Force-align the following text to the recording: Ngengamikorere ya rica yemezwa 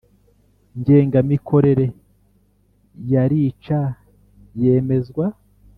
Ngengamikorere 0.79 1.85
ya 3.11 3.23
rica 3.31 3.79
yemezwa 4.61 5.25